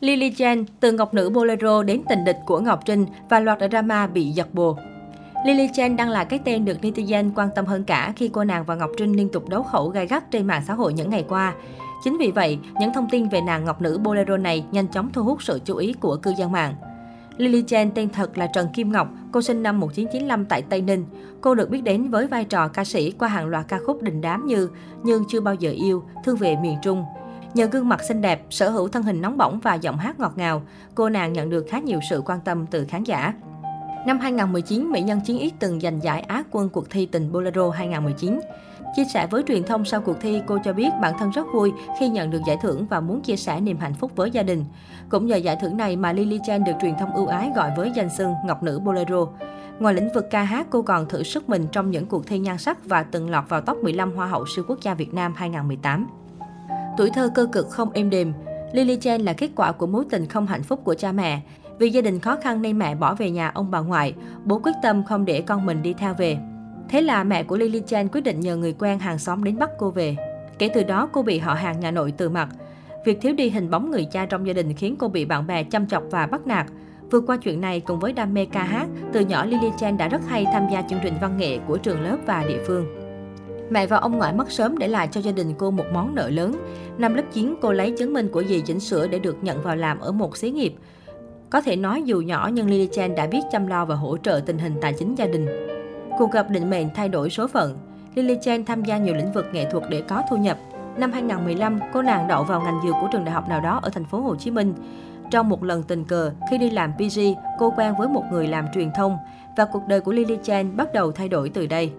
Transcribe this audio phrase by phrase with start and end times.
[0.00, 4.06] Lily Chen, từ ngọc nữ bolero đến tình địch của Ngọc Trinh và loạt drama
[4.06, 4.76] bị giật bồ.
[5.46, 8.64] Lily Chen đang là cái tên được netizen quan tâm hơn cả khi cô nàng
[8.64, 11.24] và Ngọc Trinh liên tục đấu khẩu gai gắt trên mạng xã hội những ngày
[11.28, 11.54] qua.
[12.04, 15.22] Chính vì vậy, những thông tin về nàng ngọc nữ bolero này nhanh chóng thu
[15.22, 16.74] hút sự chú ý của cư dân mạng.
[17.36, 21.04] Lily Chen tên thật là Trần Kim Ngọc, cô sinh năm 1995 tại Tây Ninh.
[21.40, 24.20] Cô được biết đến với vai trò ca sĩ qua hàng loạt ca khúc đình
[24.20, 24.68] đám như
[25.02, 27.04] Nhưng chưa bao giờ yêu, Thương về miền Trung,
[27.54, 30.32] Nhờ gương mặt xinh đẹp, sở hữu thân hình nóng bỏng và giọng hát ngọt
[30.36, 30.62] ngào,
[30.94, 33.34] cô nàng nhận được khá nhiều sự quan tâm từ khán giả.
[34.06, 37.70] Năm 2019, mỹ nhân Chiến Yết từng giành giải Á quân cuộc thi tình Bolero
[37.70, 38.40] 2019.
[38.96, 41.72] Chia sẻ với truyền thông sau cuộc thi, cô cho biết bản thân rất vui
[42.00, 44.64] khi nhận được giải thưởng và muốn chia sẻ niềm hạnh phúc với gia đình.
[45.08, 47.92] Cũng nhờ giải thưởng này mà Lily Chen được truyền thông ưu ái gọi với
[47.94, 49.26] danh xưng Ngọc Nữ Bolero.
[49.78, 52.58] Ngoài lĩnh vực ca hát, cô còn thử sức mình trong những cuộc thi nhan
[52.58, 56.06] sắc và từng lọt vào top 15 Hoa hậu siêu quốc gia Việt Nam 2018.
[57.00, 58.32] Tuổi thơ cơ cực không êm đềm,
[58.72, 61.40] Lily Chen là kết quả của mối tình không hạnh phúc của cha mẹ.
[61.78, 64.72] Vì gia đình khó khăn nên mẹ bỏ về nhà ông bà ngoại, bố quyết
[64.82, 66.38] tâm không để con mình đi theo về.
[66.88, 69.70] Thế là mẹ của Lily Chen quyết định nhờ người quen hàng xóm đến bắt
[69.78, 70.16] cô về.
[70.58, 72.48] Kể từ đó cô bị họ hàng nhà nội từ mặt.
[73.04, 75.64] Việc thiếu đi hình bóng người cha trong gia đình khiến cô bị bạn bè
[75.64, 76.66] chăm chọc và bắt nạt.
[77.10, 80.08] Vượt qua chuyện này cùng với đam mê ca hát, từ nhỏ Lily Chen đã
[80.08, 82.99] rất hay tham gia chương trình văn nghệ của trường lớp và địa phương.
[83.70, 86.28] Mẹ và ông ngoại mất sớm để lại cho gia đình cô một món nợ
[86.28, 86.52] lớn.
[86.98, 89.76] Năm lớp 9, cô lấy chứng minh của dì chỉnh sửa để được nhận vào
[89.76, 90.74] làm ở một xí nghiệp.
[91.50, 94.40] Có thể nói dù nhỏ nhưng Lily Chen đã biết chăm lo và hỗ trợ
[94.46, 95.46] tình hình tài chính gia đình.
[96.18, 97.78] Cuộc gặp định mệnh thay đổi số phận.
[98.14, 100.58] Lily Chen tham gia nhiều lĩnh vực nghệ thuật để có thu nhập.
[100.96, 103.90] Năm 2015, cô nàng đậu vào ngành dược của trường đại học nào đó ở
[103.90, 104.74] thành phố Hồ Chí Minh.
[105.30, 107.20] Trong một lần tình cờ, khi đi làm PG,
[107.58, 109.16] cô quen với một người làm truyền thông
[109.56, 111.92] và cuộc đời của Lily Chen bắt đầu thay đổi từ đây.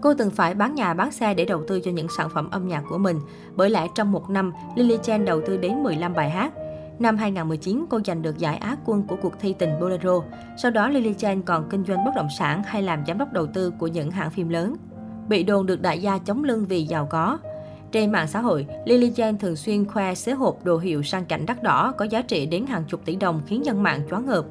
[0.00, 2.68] Cô từng phải bán nhà bán xe để đầu tư cho những sản phẩm âm
[2.68, 3.20] nhạc của mình.
[3.56, 6.52] Bởi lẽ trong một năm, Lily Chen đầu tư đến 15 bài hát.
[6.98, 10.20] Năm 2019, cô giành được giải Á quân của cuộc thi tình Bolero.
[10.56, 13.46] Sau đó, Lily Chen còn kinh doanh bất động sản hay làm giám đốc đầu
[13.46, 14.76] tư của những hãng phim lớn.
[15.28, 17.38] Bị đồn được đại gia chống lưng vì giàu có.
[17.92, 21.46] Trên mạng xã hội, Lily Chen thường xuyên khoe xế hộp đồ hiệu sang cảnh
[21.46, 24.44] đắt đỏ có giá trị đến hàng chục tỷ đồng khiến dân mạng choáng ngợp.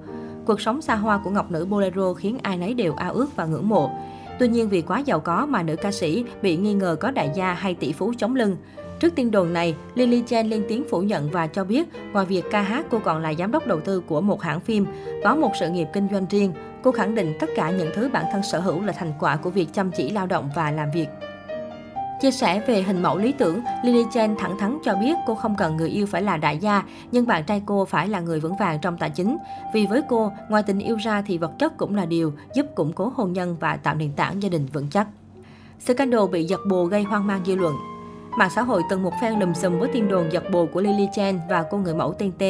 [0.45, 3.45] Cuộc sống xa hoa của ngọc nữ Bolero khiến ai nấy đều ao ước và
[3.45, 3.91] ngưỡng mộ.
[4.39, 7.31] Tuy nhiên vì quá giàu có mà nữ ca sĩ bị nghi ngờ có đại
[7.35, 8.57] gia hay tỷ phú chống lưng.
[8.99, 12.45] Trước tin đồn này, Lily Chen lên tiếng phủ nhận và cho biết ngoài việc
[12.51, 14.85] ca hát cô còn là giám đốc đầu tư của một hãng phim,
[15.23, 16.53] có một sự nghiệp kinh doanh riêng.
[16.83, 19.49] Cô khẳng định tất cả những thứ bản thân sở hữu là thành quả của
[19.49, 21.07] việc chăm chỉ lao động và làm việc.
[22.21, 25.55] Chia sẻ về hình mẫu lý tưởng, Lily Chen thẳng thắn cho biết cô không
[25.55, 28.55] cần người yêu phải là đại gia, nhưng bạn trai cô phải là người vững
[28.59, 29.37] vàng trong tài chính.
[29.73, 32.93] Vì với cô, ngoài tình yêu ra thì vật chất cũng là điều giúp củng
[32.93, 35.07] cố hôn nhân và tạo nền tảng gia đình vững chắc.
[35.79, 37.75] Scandal bị giật bồ gây hoang mang dư luận.
[38.37, 41.07] Mạng xã hội từng một phen lùm xùm với tin đồn giật bồ của Lily
[41.15, 42.43] Chen và cô người mẫu tên T.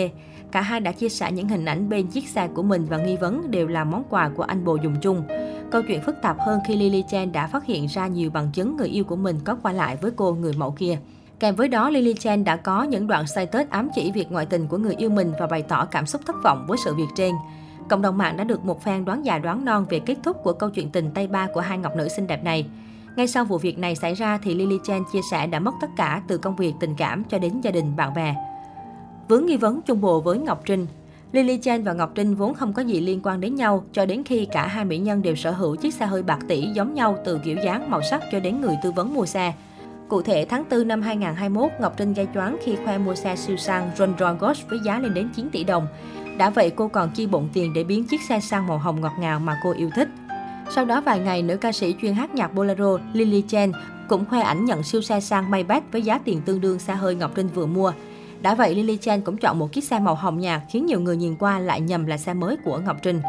[0.52, 3.18] Cả hai đã chia sẻ những hình ảnh bên chiếc xe của mình và nghi
[3.18, 5.24] vấn đều là món quà của anh bồ dùng chung.
[5.72, 8.78] Câu chuyện phức tạp hơn khi Lily Chen đã phát hiện ra nhiều bằng chứng
[8.78, 11.00] người yêu của mình có qua lại với cô người mẫu kia.
[11.40, 14.46] Kèm với đó, Lily Chen đã có những đoạn say tết ám chỉ việc ngoại
[14.46, 17.08] tình của người yêu mình và bày tỏ cảm xúc thất vọng với sự việc
[17.16, 17.36] trên.
[17.90, 20.54] Cộng đồng mạng đã được một phen đoán già đoán non về kết thúc của
[20.54, 22.66] câu chuyện tình tay ba của hai ngọc nữ xinh đẹp này.
[23.16, 25.90] Ngay sau vụ việc này xảy ra thì Lily Chen chia sẻ đã mất tất
[25.98, 28.36] cả từ công việc tình cảm cho đến gia đình bạn bè.
[29.28, 30.88] Vướng nghi vấn chung bồ với Ngọc Trinh,
[31.32, 34.24] Lily Chen và Ngọc Trinh vốn không có gì liên quan đến nhau cho đến
[34.24, 37.18] khi cả hai mỹ nhân đều sở hữu chiếc xe hơi bạc tỷ giống nhau
[37.26, 39.54] từ kiểu dáng, màu sắc cho đến người tư vấn mua xe.
[40.08, 43.58] Cụ thể, tháng 4 năm 2021, Ngọc Trinh gây choáng khi khoe mua xe siêu
[43.58, 45.88] sang Rolls Royce Ghost với giá lên đến 9 tỷ đồng.
[46.38, 49.14] Đã vậy, cô còn chi bộn tiền để biến chiếc xe sang màu hồng ngọt
[49.20, 50.10] ngào mà cô yêu thích.
[50.70, 53.72] Sau đó vài ngày, nữ ca sĩ chuyên hát nhạc bolero Lily Chen
[54.08, 57.16] cũng khoe ảnh nhận siêu xe sang Maybach với giá tiền tương đương xe hơi
[57.16, 57.94] Ngọc Trinh vừa mua.
[58.42, 61.18] Đã vậy, Lily Chen cũng chọn một chiếc xe màu hồng nhạt khiến nhiều người
[61.18, 63.22] nhìn qua lại nhầm là xe mới của Ngọc Trinh.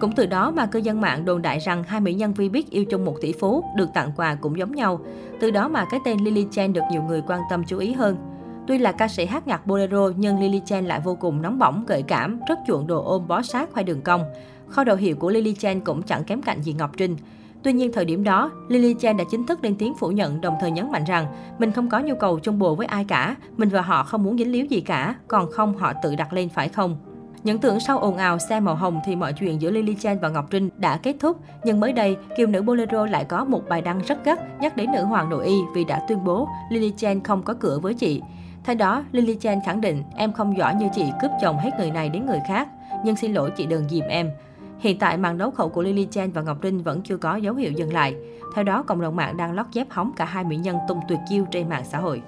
[0.00, 2.70] Cũng từ đó mà cư dân mạng đồn đại rằng hai mỹ nhân vi biết
[2.70, 5.00] yêu chung một tỷ phú, được tặng quà cũng giống nhau.
[5.40, 8.16] Từ đó mà cái tên Lily Chen được nhiều người quan tâm chú ý hơn.
[8.66, 11.84] Tuy là ca sĩ hát nhạc bolero nhưng Lily Chen lại vô cùng nóng bỏng,
[11.86, 14.24] gợi cảm, rất chuộng đồ ôm bó sát khoai đường cong.
[14.68, 17.16] Kho đồ hiệu của Lily Chen cũng chẳng kém cạnh gì Ngọc Trinh.
[17.62, 20.54] Tuy nhiên thời điểm đó, Lily Chen đã chính thức lên tiếng phủ nhận đồng
[20.60, 21.26] thời nhấn mạnh rằng
[21.58, 24.38] mình không có nhu cầu chung bồ với ai cả, mình và họ không muốn
[24.38, 26.96] dính líu gì cả, còn không họ tự đặt lên phải không?
[27.44, 30.28] Những tưởng sau ồn ào xe màu hồng thì mọi chuyện giữa Lily Chen và
[30.28, 31.36] Ngọc Trinh đã kết thúc.
[31.64, 34.92] Nhưng mới đây, kiều nữ Bolero lại có một bài đăng rất gắt nhắc đến
[34.92, 38.22] nữ hoàng nội y vì đã tuyên bố Lily Chen không có cửa với chị.
[38.64, 41.90] Thay đó, Lily Chen khẳng định em không giỏi như chị cướp chồng hết người
[41.90, 42.68] này đến người khác.
[43.04, 44.30] Nhưng xin lỗi chị đừng dìm em.
[44.82, 47.54] Hiện tại, màn đấu khẩu của Lily Chen và Ngọc Trinh vẫn chưa có dấu
[47.54, 48.16] hiệu dừng lại.
[48.54, 51.18] Theo đó, cộng đồng mạng đang lót dép hóng cả hai mỹ nhân tung tuyệt
[51.28, 52.22] chiêu trên mạng xã hội.